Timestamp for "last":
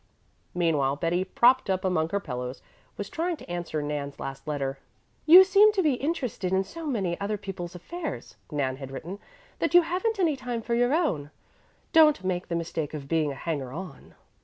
4.19-4.47